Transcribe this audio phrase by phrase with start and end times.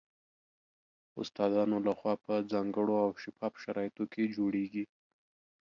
[1.21, 4.85] استادانو له خوا په ځانګړو او شفاف شرایطو کې جوړیږي